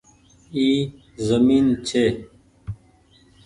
اي 0.55 0.67
زمين 1.27 1.65
ڇي۔ 1.87 2.05